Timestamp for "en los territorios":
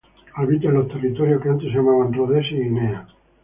0.69-1.43